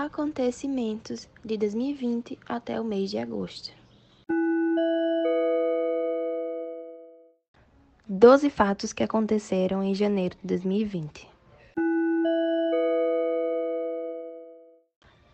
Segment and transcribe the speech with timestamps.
[0.00, 3.72] Acontecimentos de 2020 até o mês de agosto.
[8.08, 11.28] 12 fatos que aconteceram em janeiro de 2020.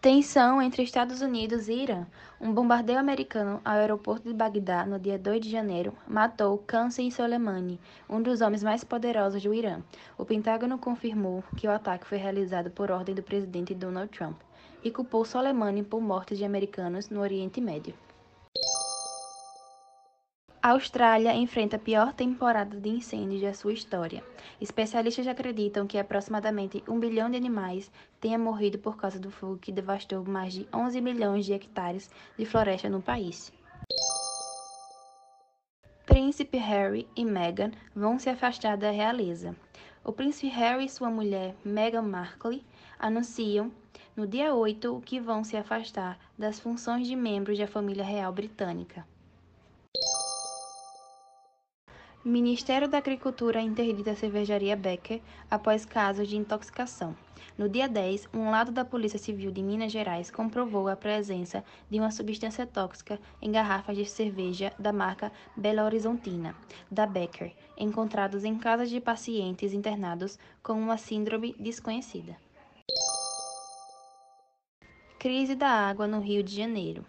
[0.00, 2.06] Tensão entre Estados Unidos e Irã.
[2.40, 7.78] Um bombardeio americano ao aeroporto de Bagdá no dia 2 de janeiro matou Qasem Soleimani,
[8.08, 9.82] um dos homens mais poderosos do Irã.
[10.16, 14.40] O Pentágono confirmou que o ataque foi realizado por ordem do presidente Donald Trump
[14.84, 17.94] e culpou Soleimani por mortes de americanos no Oriente Médio.
[20.64, 24.24] A Austrália enfrenta a pior temporada de incêndios da sua história.
[24.58, 29.70] Especialistas acreditam que aproximadamente um bilhão de animais tenha morrido por causa do fogo que
[29.70, 33.52] devastou mais de 11 milhões de hectares de floresta no país.
[36.06, 39.54] Príncipe Harry e Meghan vão se afastar da realeza.
[40.02, 42.64] O príncipe Harry e sua mulher Meghan Markle
[42.98, 43.70] anunciam
[44.16, 49.04] no dia 8 que vão se afastar das funções de membros da família real britânica.
[52.24, 57.14] Ministério da Agricultura interdita a cervejaria Becker após casos de intoxicação.
[57.58, 61.98] No dia 10, um lado da Polícia Civil de Minas Gerais comprovou a presença de
[61.98, 66.54] uma substância tóxica em garrafas de cerveja da marca Belo Horizontina,
[66.90, 72.43] da Becker, encontrados em casas de pacientes internados com uma síndrome desconhecida.
[75.24, 77.02] Crise da água no Rio de Janeiro.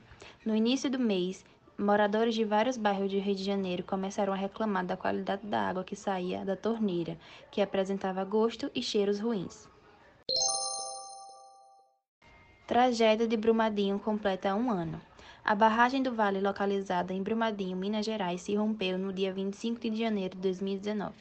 [0.45, 1.43] No início do mês,
[1.77, 5.83] Moradores de vários bairros do Rio de Janeiro começaram a reclamar da qualidade da água
[5.83, 7.17] que saía da torneira,
[7.51, 9.67] que apresentava gosto e cheiros ruins.
[12.65, 15.01] Tragédia de Brumadinho completa um ano.
[15.43, 19.97] A barragem do Vale, localizada em Brumadinho, Minas Gerais, se rompeu no dia 25 de
[19.97, 21.13] janeiro de 2019.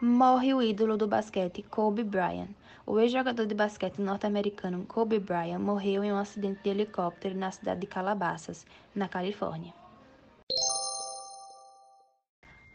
[0.00, 2.50] Morre o ídolo do basquete Kobe Bryant.
[2.90, 7.82] O ex-jogador de basquete norte-americano Kobe Bryant morreu em um acidente de helicóptero na cidade
[7.82, 8.64] de Calabasas,
[8.94, 9.74] na Califórnia.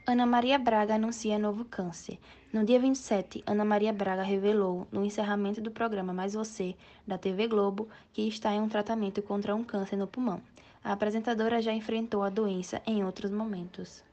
[0.06, 2.20] Ana Maria Braga anuncia novo câncer.
[2.54, 6.76] No dia 27, Ana Maria Braga revelou, no encerramento do programa Mais Você,
[7.08, 10.40] da TV Globo, que está em um tratamento contra um câncer no pulmão.
[10.84, 14.04] A apresentadora já enfrentou a doença em outros momentos.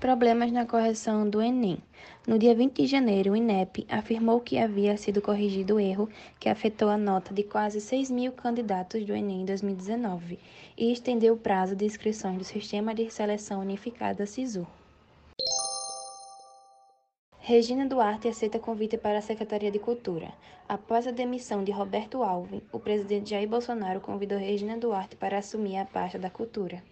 [0.00, 1.76] Problemas na correção do Enem.
[2.26, 6.48] No dia 20 de janeiro, o INEP afirmou que havia sido corrigido o erro que
[6.48, 10.38] afetou a nota de quase 6 mil candidatos do Enem 2019
[10.74, 14.66] e estendeu o prazo de inscrições do Sistema de Seleção Unificada SISU.
[17.38, 20.32] Regina Duarte aceita convite para a Secretaria de Cultura.
[20.66, 25.76] Após a demissão de Roberto Alves, o presidente Jair Bolsonaro convidou Regina Duarte para assumir
[25.76, 26.82] a pasta da Cultura.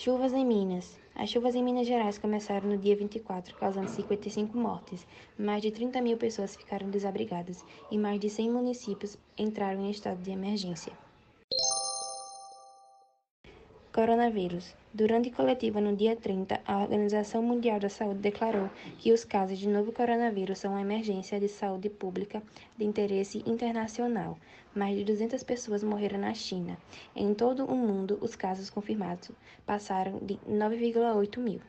[0.00, 0.96] Chuvas em Minas.
[1.12, 5.04] As chuvas em Minas Gerais começaram no dia 24, causando 55 mortes.
[5.36, 10.22] Mais de 30 mil pessoas ficaram desabrigadas e mais de 100 municípios entraram em estado
[10.22, 10.92] de emergência.
[13.98, 14.76] Coronavírus.
[14.94, 19.66] Durante coletiva no dia 30, a Organização Mundial da Saúde declarou que os casos de
[19.66, 22.40] novo coronavírus são uma emergência de saúde pública
[22.76, 24.38] de interesse internacional.
[24.72, 26.78] Mais de 200 pessoas morreram na China.
[27.16, 29.32] Em todo o mundo, os casos confirmados
[29.66, 31.60] passaram de 9,8 mil.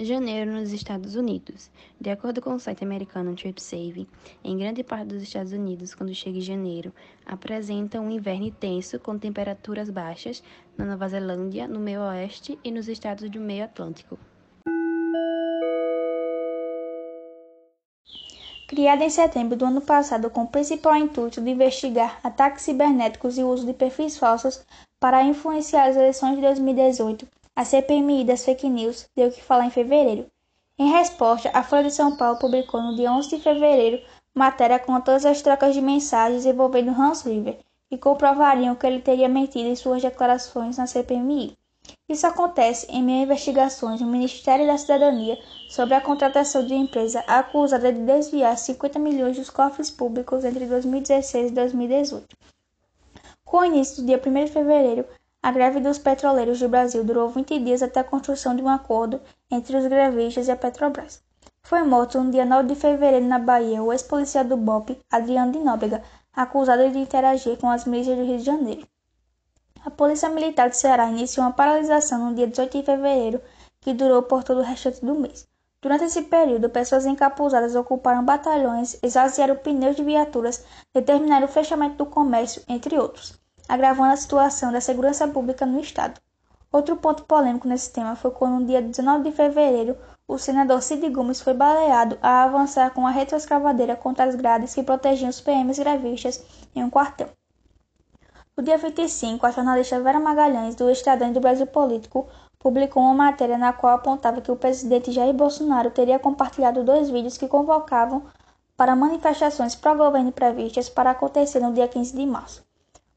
[0.00, 1.70] Janeiro nos Estados Unidos.
[2.00, 4.08] De acordo com o site americano TripSave,
[4.44, 6.94] em grande parte dos Estados Unidos, quando chega em janeiro,
[7.26, 10.42] apresenta um inverno intenso com temperaturas baixas
[10.76, 14.16] na Nova Zelândia, no meio oeste e nos estados do meio Atlântico.
[18.68, 23.42] Criada em setembro do ano passado com o principal intuito de investigar ataques cibernéticos e
[23.42, 24.62] uso de perfis falsos
[25.00, 27.26] para influenciar as eleições de 2018,
[27.58, 30.30] a CPMI das fake news deu o que falar em fevereiro.
[30.78, 34.00] Em resposta, a Folha de São Paulo publicou no dia 11 de fevereiro
[34.32, 37.58] matéria com todas as trocas de mensagens envolvendo Hans River,
[37.88, 41.58] que comprovariam que ele teria mentido em suas declarações na CPMI.
[42.08, 45.36] Isso acontece em meio a investigações no Ministério da Cidadania
[45.68, 50.64] sobre a contratação de uma empresa acusada de desviar 50 milhões dos cofres públicos entre
[50.64, 52.24] 2016 e 2018.
[53.44, 55.04] Com o início do dia 1 de fevereiro,
[55.40, 59.20] a greve dos petroleiros do Brasil durou 20 dias até a construção de um acordo
[59.48, 61.22] entre os grevistas e a Petrobras.
[61.62, 65.60] Foi morto no dia 9 de fevereiro na Bahia o ex-policial do BOP, Adriano de
[65.60, 66.02] Nóbrega,
[66.34, 68.88] acusado de interagir com as milícias do Rio de Janeiro.
[69.84, 73.40] A Polícia Militar do Ceará iniciou uma paralisação no dia 18 de fevereiro,
[73.80, 75.46] que durou por todo o restante do mês.
[75.80, 82.06] Durante esse período, pessoas encapuzadas ocuparam batalhões, esvaziaram pneus de viaturas, determinaram o fechamento do
[82.06, 83.38] comércio, entre outros
[83.68, 86.18] agravando a situação da segurança pública no Estado.
[86.72, 91.08] Outro ponto polêmico nesse tema foi quando, no dia 19 de fevereiro, o senador Cid
[91.10, 95.78] Gomes foi baleado a avançar com a retroescavadeira contra as grades que protegiam os PMs
[95.78, 96.44] grevistas
[96.74, 97.28] em um quartel.
[98.56, 102.26] No dia 25, a jornalista Vera Magalhães, do Estadão do Brasil Político,
[102.58, 107.38] publicou uma matéria na qual apontava que o presidente Jair Bolsonaro teria compartilhado dois vídeos
[107.38, 108.24] que convocavam
[108.76, 112.67] para manifestações pró-governo previstas para acontecer no dia 15 de março.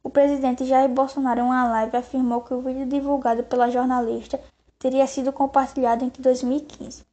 [0.03, 4.41] O presidente Jair Bolsonaro, em uma live, afirmou que o vídeo divulgado pela jornalista
[4.79, 7.05] teria sido compartilhado entre 2015.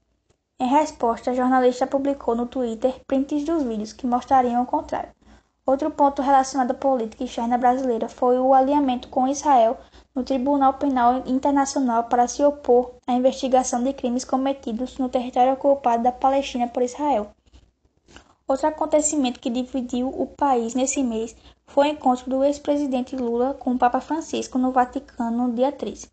[0.59, 5.11] Em resposta, a jornalista publicou no Twitter prints dos vídeos que mostrariam o contrário.
[5.67, 9.77] Outro ponto relacionado à política externa brasileira foi o alinhamento com Israel
[10.15, 16.03] no Tribunal Penal Internacional para se opor à investigação de crimes cometidos no território ocupado
[16.03, 17.31] da Palestina por Israel.
[18.49, 21.37] Outro acontecimento que dividiu o país nesse mês
[21.69, 26.11] foi o encontro do ex-presidente Lula com o Papa Francisco no Vaticano no dia 13.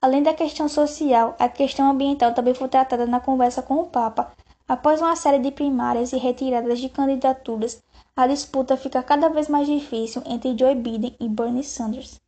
[0.00, 4.32] Além da questão social, a questão ambiental também foi tratada na conversa com o Papa.
[4.68, 7.82] Após uma série de primárias e retiradas de candidaturas,
[8.14, 12.20] a disputa fica cada vez mais difícil entre Joe Biden e Bernie Sanders.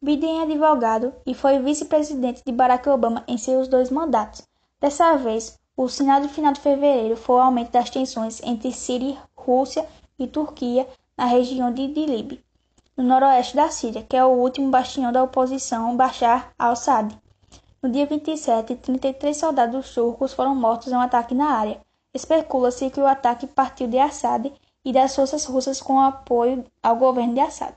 [0.00, 4.42] Biden é advogado e foi vice-presidente de Barack Obama em seus dois mandatos.
[4.80, 9.18] Dessa vez, o sinal de final de fevereiro foi o aumento das tensões entre Síria,
[9.36, 9.84] Rússia
[10.18, 12.44] e Turquia na região de Idlib,
[12.96, 17.16] no noroeste da Síria, que é o último bastião da oposição Bashar al-Assad.
[17.82, 21.80] No dia 27, 33 soldados turcos foram mortos em um ataque na área.
[22.12, 24.52] Especula-se que o ataque partiu de Assad
[24.84, 27.74] e das forças russas com apoio ao governo de Assad.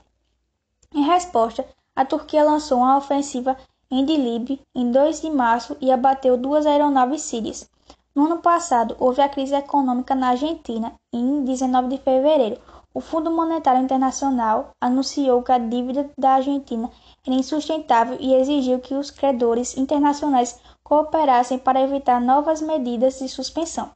[0.94, 3.56] Em resposta, a Turquia lançou uma ofensiva
[3.90, 7.68] em Idlib em 2 de março e abateu duas aeronaves sírias.
[8.14, 10.92] No ano passado, houve a crise econômica na Argentina.
[11.12, 12.60] Em 19 de fevereiro,
[12.98, 16.90] o Fundo Monetário Internacional anunciou que a dívida da Argentina
[17.24, 23.90] era insustentável e exigiu que os credores internacionais cooperassem para evitar novas medidas de suspensão.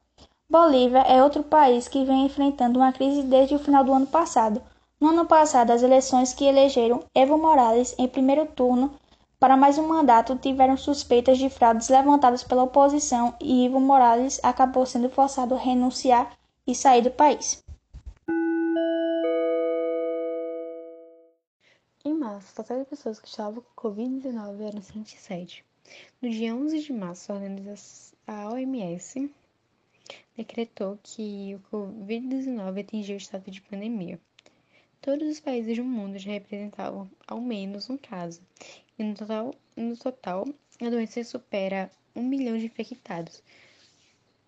[0.49, 4.62] Bolívia é outro país que vem enfrentando uma crise desde o final do ano passado.
[5.00, 8.93] No ano passado, as eleições que elegeram Evo Morales em primeiro turno
[9.40, 14.87] para mais um mandato tiveram suspeitas de fraudes levantadas pela oposição e Evo Morales acabou
[14.87, 16.31] sendo forçado a renunciar
[16.64, 17.60] e sair do país.
[22.04, 25.64] Em março, o total de pessoas que estavam com Covid-19 eram 107.
[26.20, 27.32] No dia 11 de março,
[28.26, 29.32] a OMS
[30.37, 34.20] decretou que o Covid-19 atingiu o estado de pandemia.
[35.00, 38.43] Todos os países do mundo já representavam ao menos um caso,
[38.99, 40.44] e no total, no total
[40.81, 43.44] a doença supera um milhão de infectados.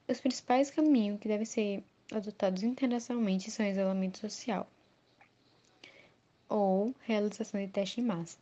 [0.09, 4.69] Os principais caminhos que devem ser adotados internacionalmente são isolamento social
[6.49, 8.39] ou realização de teste em massa.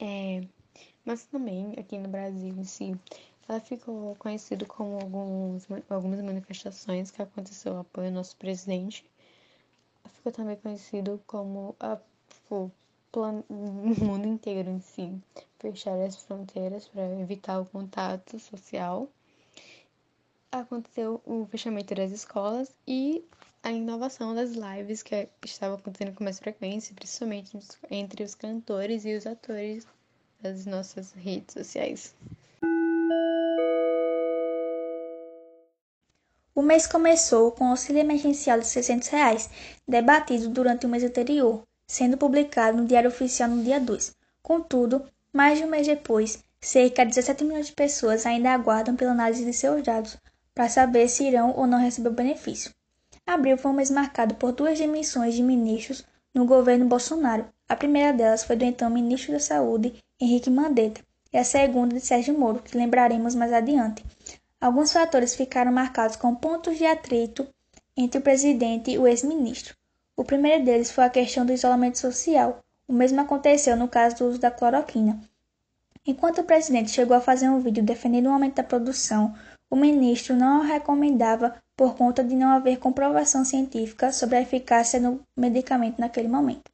[0.00, 0.42] É,
[1.04, 2.94] mas também aqui no Brasil em si,
[3.48, 9.04] ela ficou conhecida como alguns, algumas manifestações que aconteceu apoio ao nosso presidente.
[10.14, 11.98] Ficou também conhecido como a,
[12.50, 12.70] o,
[13.48, 15.18] o mundo inteiro em si
[15.58, 19.08] fechar as fronteiras para evitar o contato social.
[20.52, 23.24] Aconteceu o fechamento das escolas e
[23.62, 27.58] a inovação das lives que estava acontecendo com mais frequência, principalmente
[27.90, 29.86] entre os cantores e os atores
[30.40, 32.14] das nossas redes sociais.
[36.54, 39.50] O mês começou com o auxílio emergencial de 600 reais,
[39.86, 44.16] debatido durante o mês anterior, sendo publicado no Diário Oficial no dia 2.
[44.42, 49.12] Contudo, mais de um mês depois, cerca de 17 milhões de pessoas ainda aguardam pela
[49.12, 50.16] análise de seus dados
[50.52, 52.72] para saber se irão ou não receber o benefício.
[53.28, 56.02] Abril foi um mês marcado por duas demissões de ministros
[56.34, 57.44] no governo Bolsonaro.
[57.68, 62.00] A primeira delas foi do então ministro da Saúde, Henrique Mandetta, e a segunda de
[62.00, 64.02] Sérgio Moro, que lembraremos mais adiante.
[64.58, 67.46] Alguns fatores ficaram marcados com pontos de atrito
[67.94, 69.76] entre o presidente e o ex-ministro.
[70.16, 72.64] O primeiro deles foi a questão do isolamento social.
[72.88, 75.20] O mesmo aconteceu no caso do uso da cloroquina.
[76.06, 79.34] Enquanto o presidente chegou a fazer um vídeo defendendo o aumento da produção,
[79.70, 85.00] o ministro não o recomendava por conta de não haver comprovação científica sobre a eficácia
[85.00, 86.70] do medicamento naquele momento.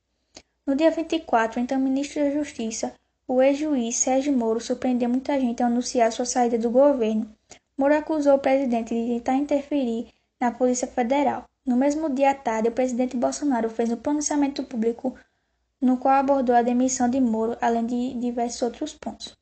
[0.67, 2.95] No dia 24, então ministro da Justiça,
[3.27, 7.31] o ex-juiz Sérgio Moro surpreendeu muita gente ao anunciar sua saída do governo.
[7.77, 10.09] Moro acusou o presidente de tentar interferir
[10.41, 11.45] na Polícia Federal.
[11.67, 15.15] No mesmo dia à tarde, o presidente Bolsonaro fez um pronunciamento público
[15.81, 19.37] no qual abordou a demissão de Moro, além de diversos outros pontos.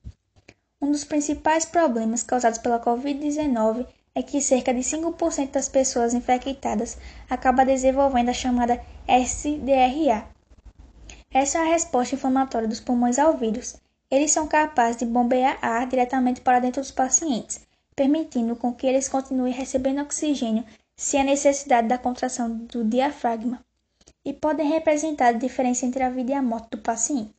[0.82, 3.86] Um dos principais problemas causados pela Covid-19
[4.16, 6.98] é que cerca de 5% das pessoas infectadas
[7.30, 10.26] acaba desenvolvendo a chamada SDRA.
[11.30, 13.76] Essa é a resposta inflamatória dos pulmões ao vírus.
[14.10, 17.60] Eles são capazes de bombear ar diretamente para dentro dos pacientes,
[17.94, 20.64] permitindo com que eles continuem recebendo oxigênio
[20.96, 23.64] sem a necessidade da contração do diafragma,
[24.24, 27.32] e podem representar a diferença entre a vida e a morte do paciente.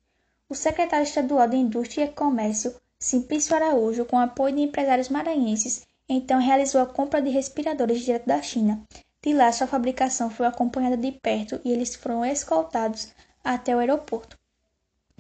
[0.48, 6.40] O secretário estadual de Indústria e Comércio, Simplício Araújo, com apoio de empresários maranhenses, então
[6.40, 8.82] realizou a compra de respiradores direto da China.
[9.22, 13.10] De lá, sua fabricação foi acompanhada de perto e eles foram escoltados
[13.44, 14.38] até o aeroporto.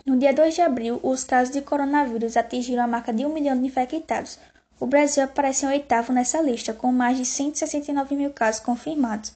[0.05, 3.59] No dia 2 de abril, os casos de coronavírus atingiram a marca de um milhão
[3.59, 4.39] de infectados.
[4.79, 9.33] O Brasil aparece em oitavo nessa lista, com mais de 169 mil casos confirmados.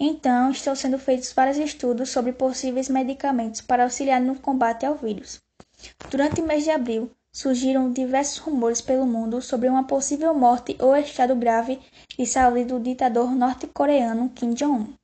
[0.00, 5.42] Então, estão sendo feitos vários estudos sobre possíveis medicamentos para auxiliar no combate ao vírus.
[6.10, 10.96] Durante o mês de abril, surgiram diversos rumores pelo mundo sobre uma possível morte ou
[10.96, 11.78] estado grave
[12.16, 14.94] de saúde do ditador norte-coreano Kim Jong-un.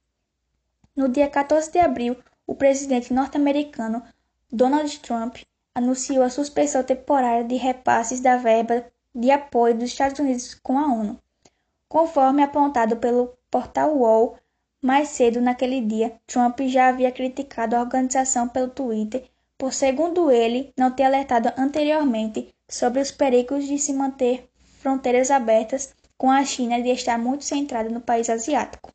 [0.97, 4.03] No dia 14 de abril, o presidente norte-americano
[4.51, 5.37] Donald Trump
[5.75, 8.83] anunciou a suspensão temporária de repasses da verba
[9.15, 11.19] de apoio dos Estados Unidos com a ONU.
[11.87, 14.39] Conforme apontado pelo portal Wall,
[14.81, 19.31] mais cedo naquele dia, Trump já havia criticado a organização pelo Twitter
[19.63, 24.51] por, segundo ele, não ter alertado anteriormente sobre os perigos de se manter
[24.81, 28.93] fronteiras abertas com a China e de estar muito centrada no país asiático.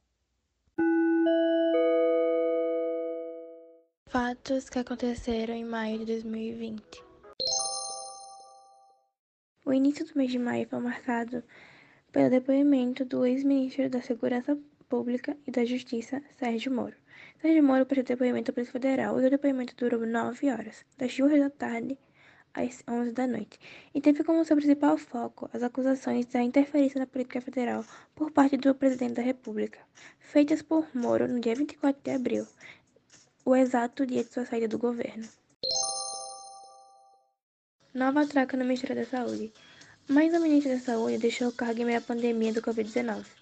[4.10, 6.84] Fatos que aconteceram em maio de 2020.
[9.66, 11.46] O início do mês de maio foi marcado
[12.12, 16.96] pelo depoimento do ex-ministro da Segurança Pública e da Justiça, Sérgio Moro.
[17.42, 21.40] Sérgio Moro prestou depoimento à Polícia Federal e o depoimento durou nove horas, das duas
[21.40, 21.98] da tarde
[22.54, 23.60] às onze da noite,
[23.94, 28.58] e teve como seu principal foco as acusações da interferência na política federal por parte
[28.58, 29.80] do presidente da República,
[30.20, 32.48] feitas por Moro no dia 24 de abril,
[33.46, 35.28] o exato dia de sua saída do governo.
[37.94, 39.52] Nova troca no Ministério da Saúde.
[40.08, 43.37] Mais um ministro da Saúde deixou o cargo em meio à pandemia do Covid-19.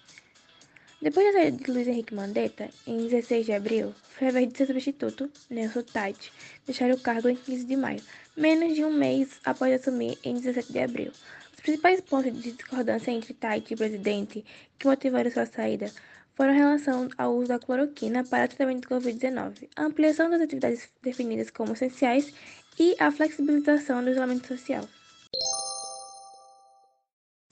[1.06, 5.30] Depois da saída de Luiz Henrique Mandetta, em 16 de abril, vez de seu substituto,
[5.48, 6.32] Nelson Tait,
[6.66, 8.02] deixar o cargo em 15 de maio,
[8.36, 11.12] menos de um mês após assumir em 17 de abril.
[11.54, 14.44] Os principais pontos de discordância entre Tait e o presidente
[14.76, 15.92] que motivaram sua saída
[16.34, 20.88] foram em relação ao uso da cloroquina para tratamento de Covid-19, a ampliação das atividades
[21.04, 22.34] definidas como essenciais
[22.80, 24.82] e a flexibilização do isolamento social.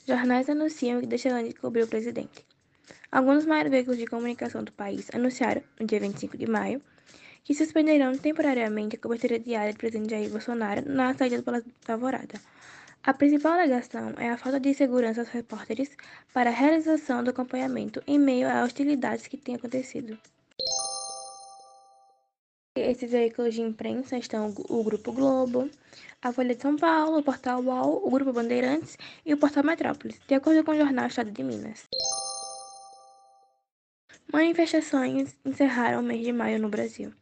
[0.08, 2.44] Jornais anunciam que deixarão de cobrir o presidente.
[3.18, 6.82] Alguns maiores veículos de comunicação do país anunciaram, no dia 25 de maio,
[7.44, 11.94] que suspenderão temporariamente a cobertura diária do presidente Jair Bolsonaro na saída do Palácio da
[11.94, 12.40] Alvorada,
[13.06, 15.90] a principal alegação é a falta de segurança aos repórteres
[16.32, 20.18] para a realização do acompanhamento em meio às hostilidades que têm acontecido.
[22.76, 25.70] Esses veículos de imprensa estão o Grupo Globo,
[26.22, 30.18] a Folha de São Paulo, o Portal UOL, o Grupo Bandeirantes e o Portal Metrópolis,
[30.26, 31.86] de acordo com o jornal Estado de Minas.
[34.34, 37.14] Manifestações encerraram o mês de maio no Brasil.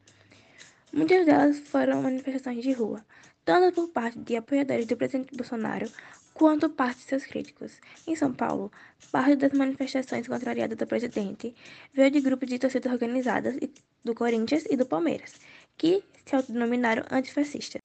[0.91, 3.05] Muitas delas foram manifestações de rua,
[3.45, 5.93] tanto por parte de apoiadores do presidente Bolsonaro
[6.33, 7.73] quanto parte de seus críticos.
[8.07, 8.73] Em São Paulo,
[9.11, 11.55] parte das manifestações contrariadas do presidente
[11.93, 13.59] veio de grupos de torcidas organizadas
[14.03, 15.35] do Corinthians e do Palmeiras,
[15.77, 17.83] que se autodenominaram antifascistas.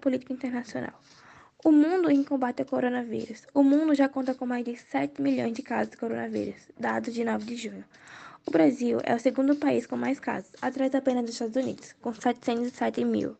[0.00, 0.98] Política internacional.
[1.64, 3.46] O mundo em combate ao coronavírus.
[3.54, 7.24] O mundo já conta com mais de 7 milhões de casos de coronavírus, dados de
[7.24, 7.82] 9 de junho.
[8.46, 12.12] O Brasil é o segundo país com mais casos, atrás apenas dos Estados Unidos, com
[12.12, 13.34] 707 mil,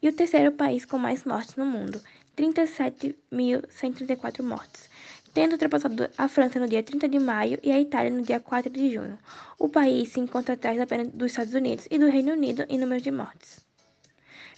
[0.00, 2.00] e o terceiro país com mais mortes no mundo,
[2.36, 4.88] 37.134 mortes,
[5.32, 8.70] tendo ultrapassado a França no dia 30 de maio e a Itália no dia 4
[8.70, 9.18] de junho.
[9.58, 13.00] O país se encontra atrás apenas dos Estados Unidos e do Reino Unido em número
[13.00, 13.63] de mortes.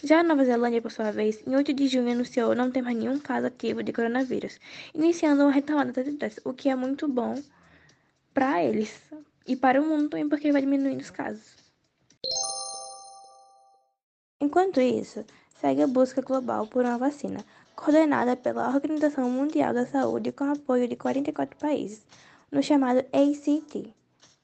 [0.03, 2.95] Já a Nova Zelândia, por sua vez, em 8 de junho anunciou não ter mais
[2.95, 4.59] nenhum caso ativo de coronavírus,
[4.93, 7.41] iniciando uma retomada das atividades, o que é muito bom
[8.33, 9.01] para eles,
[9.47, 11.55] e para o mundo também porque vai diminuindo os casos.
[14.39, 15.25] Enquanto isso,
[15.59, 17.43] segue a busca global por uma vacina,
[17.75, 22.05] coordenada pela Organização Mundial da Saúde com apoio de 44 países,
[22.51, 23.93] no chamado ACT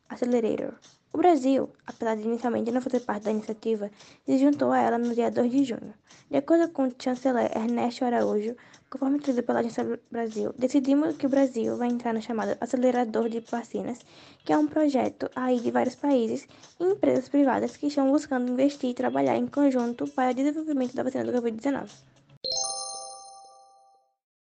[0.09, 0.73] Accelerator.
[1.13, 3.91] O Brasil, apesar de inicialmente não fazer parte da iniciativa,
[4.25, 5.93] se juntou a ela no dia 2 de junho.
[6.27, 8.55] De acordo com o chanceler Ernesto Araújo,
[8.89, 13.41] conforme trazido pela Agência Brasil, decidimos que o Brasil vai entrar no chamado Acelerador de
[13.41, 13.99] Vacinas,
[14.43, 16.47] que é um projeto aí de vários países
[16.79, 21.03] e empresas privadas que estão buscando investir e trabalhar em conjunto para o desenvolvimento da
[21.03, 21.91] vacina do Covid-19.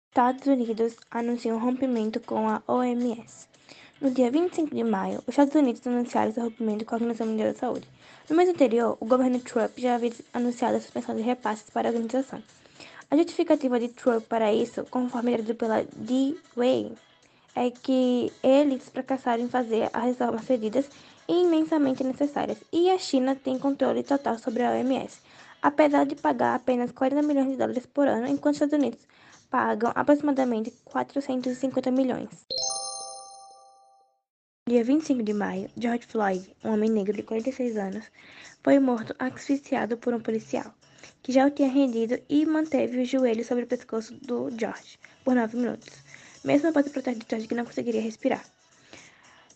[0.09, 3.54] Estados Unidos anunciam um rompimento com a OMS.
[4.01, 7.53] No dia 25 de maio, os Estados Unidos anunciaram seu rompimento com a Organização Mundial
[7.53, 7.89] da Saúde.
[8.29, 11.93] No mês anterior, o governo Trump já havia anunciado a suspensão de repasses para a
[11.93, 12.43] organização.
[13.09, 16.93] A justificativa de Trump para isso, conforme traduzido pela D-Way,
[17.55, 20.87] é que eles fracassaram em fazer as reformas pedidas
[21.29, 25.21] e imensamente necessárias, e a China tem controle total sobre a OMS,
[25.63, 29.01] apesar de pagar apenas 40 milhões de dólares por ano, enquanto os Estados Unidos
[29.49, 32.29] pagam aproximadamente 450 milhões.
[34.75, 38.11] Dia 25 de maio, George Floyd, um homem negro de 46 anos,
[38.61, 40.75] foi morto asfixiado por um policial,
[41.23, 45.37] que já o tinha rendido e manteve o joelho sobre o pescoço do George por
[45.37, 45.93] 9 minutos,
[46.45, 48.45] mesmo após o protesto de George que não conseguiria respirar.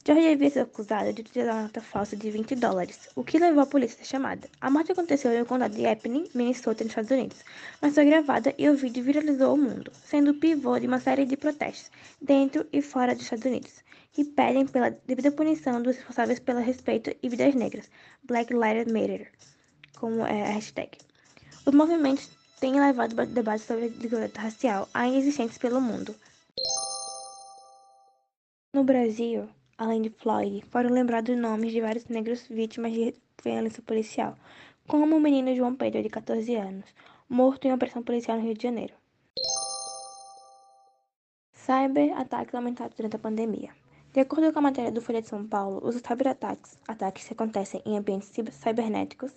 [0.06, 3.64] George havia sido acusado de utilizar uma nota falsa de 20 dólares, o que levou
[3.64, 4.48] a polícia a ser chamada.
[4.60, 7.38] A morte aconteceu no condado de Epping, Minnesota, nos Estados Unidos,
[7.82, 11.26] mas foi gravada e o vídeo viralizou o mundo, sendo o pivô de uma série
[11.26, 11.90] de protestos,
[12.22, 13.87] dentro e fora dos Estados Unidos,
[14.18, 17.88] que pedem pela devida punição dos responsáveis pelo respeito e vidas negras,
[18.24, 19.30] Black Lives Matter,
[19.96, 20.98] como é a hashtag.
[21.64, 26.12] Os movimentos têm levado debates sobre a desigualdade racial ainda existentes pelo mundo.
[28.74, 29.48] No Brasil,
[29.78, 34.36] além de Floyd, foram lembrados nomes de vários negros vítimas de violência policial,
[34.88, 36.86] como o menino João Pedro, de 14 anos,
[37.28, 38.94] morto em operação policial no Rio de Janeiro.
[41.52, 43.70] Cyber-ataques aumentados durante a pandemia.
[44.12, 47.82] De acordo com a matéria do Folha de São Paulo, os cyberataques, ataques que acontecem
[47.84, 49.32] em ambientes cibernéticos,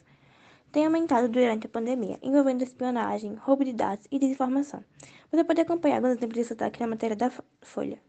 [0.72, 4.82] têm aumentado durante a pandemia, envolvendo espionagem, roubo de dados e desinformação.
[5.30, 7.30] Você pode acompanhar alguns exemplos desse ataque na matéria da
[7.62, 8.00] Folha.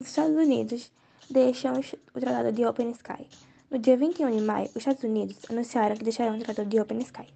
[0.00, 0.92] Os Estados Unidos
[1.28, 1.80] deixam
[2.14, 3.26] o Tratado de Open Sky.
[3.70, 6.98] No dia 21 de maio, os Estados Unidos anunciaram que deixarão o Tratado de Open
[6.98, 7.26] Sky,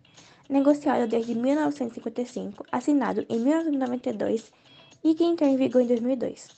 [0.49, 4.53] negociado desde 1955, assinado em 1992
[5.03, 6.49] e que entrou em vigor em 2002.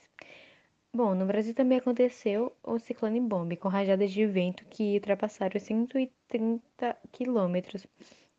[0.92, 6.96] Bom, no Brasil também aconteceu o ciclone bombe, com rajadas de vento que ultrapassaram 130
[7.12, 7.87] quilômetros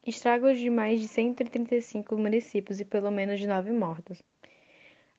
[0.09, 4.23] estragos de mais de 135 municípios e pelo menos de nove mortos.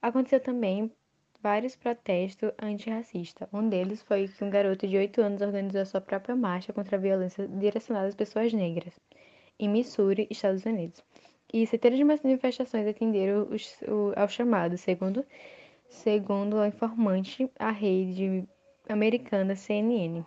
[0.01, 0.91] Aconteceu também
[1.43, 3.49] vários protestos antirracistas.
[3.53, 7.01] Um deles foi que um garoto de 8 anos organizou sua própria marcha contra a
[7.01, 8.99] violência direcionada às pessoas negras,
[9.59, 11.03] em Missouri, Estados Unidos.
[11.53, 15.25] E centenas de manifestações atenderam os, o, ao chamado, segundo,
[15.89, 18.47] segundo a informante, a rede
[18.89, 20.25] americana CNN.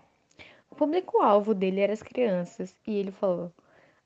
[0.70, 3.52] O público-alvo dele eram as crianças, e ele falou: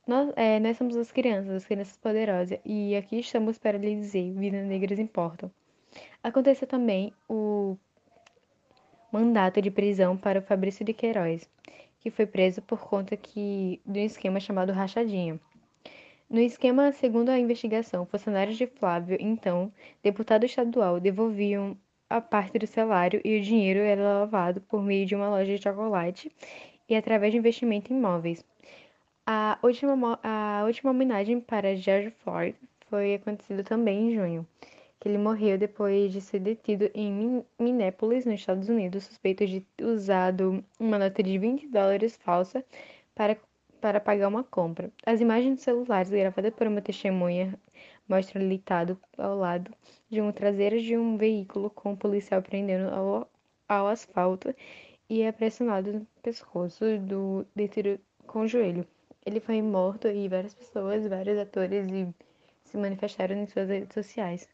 [0.08, 4.32] nós, é, nós somos as crianças, as crianças poderosas, e aqui estamos para lhe dizer:
[4.34, 5.50] vidas negras importam.
[6.22, 7.78] Aconteceu também o
[9.12, 11.50] mandato de prisão para o Fabrício de Queiroz,
[12.06, 15.39] que foi preso por conta que, de um esquema chamado rachadinha.
[16.30, 21.76] No esquema, segundo a investigação, funcionários de Flávio, então deputado estadual, devolviam
[22.08, 25.63] a parte do salário e o dinheiro era lavado por meio de uma loja de
[25.63, 26.32] chocolate
[26.88, 28.46] e através de investimento em imóveis.
[29.26, 32.56] A última, a última homenagem para George Floyd
[32.88, 34.48] foi acontecida também em junho,
[34.99, 39.86] que ele morreu depois de ser detido em Minneapolis, nos Estados Unidos, suspeito de ter
[39.86, 42.63] usado uma nota de 20 dólares falsa
[43.13, 43.38] para,
[43.81, 44.91] para pagar uma compra.
[45.05, 47.60] As imagens celulares gravadas por uma testemunha
[48.08, 49.71] mostra litado ao lado
[50.10, 53.29] de um traseiro de um veículo com um policial prendendo ao,
[53.67, 54.53] ao asfalto
[55.10, 58.88] e é pressionado no pescoço do detiro com o joelho.
[59.25, 62.08] Ele foi morto e várias pessoas, vários atores e
[62.76, 64.48] se manifestaram em suas redes sociais.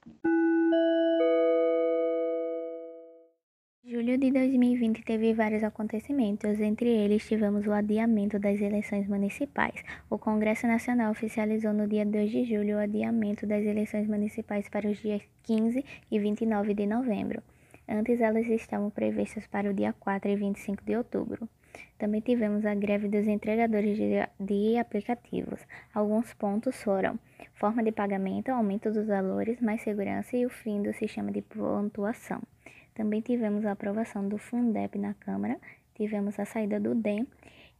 [3.83, 9.83] Julho de 2020 teve vários acontecimentos, entre eles tivemos o adiamento das eleições municipais.
[10.09, 14.87] O Congresso Nacional oficializou no dia 2 de julho o adiamento das eleições municipais para
[14.87, 17.41] os dias 15 e 29 de novembro.
[17.89, 21.49] Antes elas estavam previstas para o dia 4 e 25 de outubro.
[21.97, 25.59] Também tivemos a greve dos entregadores de, de, aplicativos.
[25.93, 27.19] Alguns pontos foram
[27.53, 32.41] forma de pagamento, aumento dos valores, mais segurança e o fim do sistema de pontuação.
[32.95, 35.59] Também tivemos a aprovação do Fundeb na Câmara,
[35.95, 37.27] tivemos a saída do DEM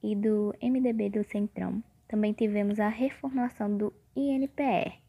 [0.04, 1.84] e do MDB do Centrão.
[2.08, 5.02] Também tivemos a reformulação do INPR.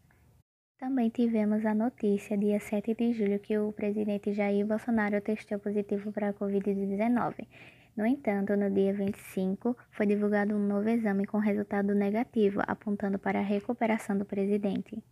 [0.78, 6.10] Também tivemos a notícia, dia 7 de julho, que o presidente Jair Bolsonaro testou positivo
[6.10, 7.46] para a Covid-19.
[7.94, 13.40] No entanto, no dia 25, foi divulgado um novo exame com resultado negativo, apontando para
[13.40, 15.02] a recuperação do presidente.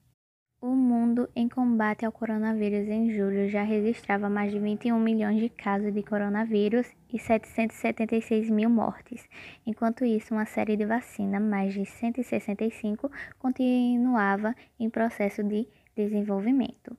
[0.62, 5.48] O mundo em combate ao coronavírus em julho já registrava mais de 21 milhões de
[5.48, 9.26] casos de coronavírus e 776 mil mortes.
[9.66, 15.66] Enquanto isso, uma série de vacinas, mais de 165, continuava em processo de
[15.96, 16.94] desenvolvimento.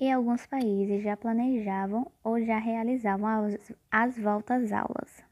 [0.00, 5.22] E alguns países já planejavam ou já realizavam as, as voltas aulas.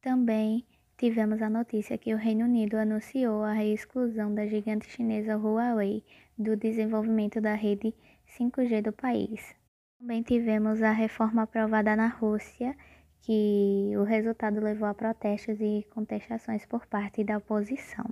[0.00, 0.64] Também
[0.96, 6.04] tivemos a notícia que o Reino Unido anunciou a exclusão da gigante chinesa Huawei
[6.38, 7.92] do desenvolvimento da rede
[8.38, 9.56] 5G do país.
[9.98, 12.76] Também tivemos a reforma aprovada na Rússia,
[13.22, 18.04] que o resultado levou a protestos e contestações por parte da oposição.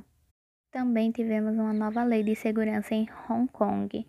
[0.72, 4.04] Também tivemos uma nova lei de segurança em Hong Kong,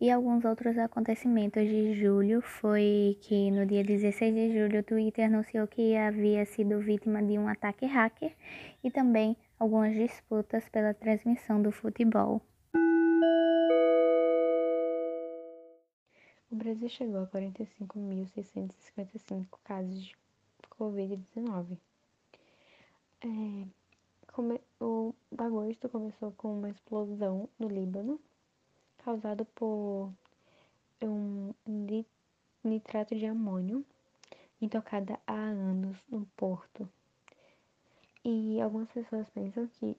[0.00, 5.26] e alguns outros acontecimentos de julho foi que no dia 16 de julho o Twitter
[5.26, 8.32] anunciou que havia sido vítima de um ataque hacker
[8.84, 12.40] e também algumas disputas pela transmissão do futebol.
[16.50, 20.14] O Brasil chegou a 45.655 casos de
[20.78, 21.76] Covid-19.
[23.20, 23.66] É,
[24.80, 28.20] o agosto começou com uma explosão no Líbano,
[29.04, 30.12] causado por
[31.02, 31.54] um
[32.64, 33.84] nitrato de amônio
[34.60, 36.88] intocada há anos no porto.
[38.24, 39.96] E algumas pessoas pensam que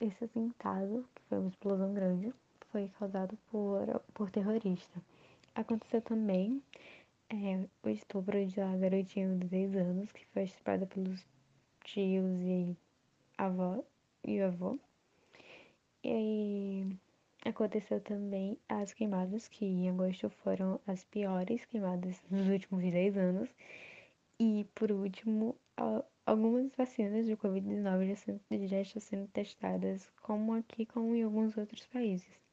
[0.00, 2.32] esse atentado, que foi uma explosão grande,
[2.70, 5.02] foi causado por, por terrorista.
[5.54, 6.62] Aconteceu também
[7.28, 11.26] é, o estupro de uma garotinha de 10 anos, que foi estuprada pelos
[11.84, 12.76] tios e
[13.36, 13.82] avó
[14.24, 14.78] e avô.
[16.04, 16.96] E
[17.46, 23.48] Aconteceu também as queimadas, que em agosto foram as piores queimadas dos últimos 10 anos.
[24.38, 25.56] E, por último,
[26.26, 31.86] algumas vacinas de Covid-19 já, já estão sendo testadas, como aqui, como em alguns outros
[31.86, 32.45] países.